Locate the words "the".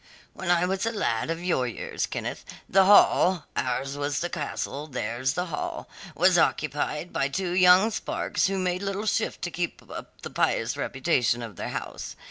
2.67-2.85, 4.21-4.31, 5.35-5.45, 10.23-10.31